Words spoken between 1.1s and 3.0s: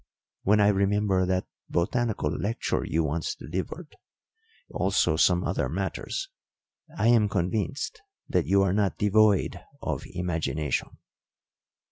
that botanical lecture